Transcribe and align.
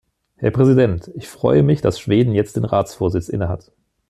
Herr 0.37 0.49
Präsident! 0.49 1.11
Ich 1.13 1.27
freue 1.27 1.61
mich, 1.61 1.81
dass 1.81 1.99
Schweden 1.99 2.33
jetzt 2.33 2.55
den 2.55 2.65
Ratsvorsitz 2.65 3.29
innehat. 3.29 3.71